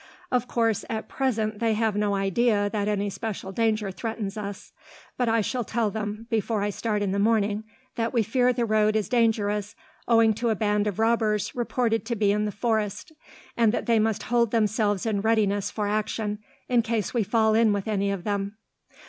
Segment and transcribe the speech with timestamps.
[0.31, 4.73] Of course, at present they have no idea that any special danger threatens us;
[5.15, 7.65] but I shall tell them, before I start in the morning,
[7.97, 9.75] that we fear the road is dangerous
[10.07, 13.11] owing to a band of robbers reported to be in the forest,
[13.55, 17.71] and that they must hold themselves in readiness for action, in case we fall in
[17.71, 18.55] with any of them.